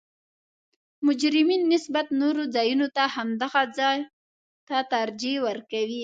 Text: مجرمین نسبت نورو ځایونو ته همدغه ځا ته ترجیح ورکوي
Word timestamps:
مجرمین 1.07 1.61
نسبت 1.73 2.07
نورو 2.21 2.43
ځایونو 2.55 2.87
ته 2.95 3.03
همدغه 3.15 3.61
ځا 3.77 3.91
ته 4.67 4.77
ترجیح 4.93 5.37
ورکوي 5.47 5.99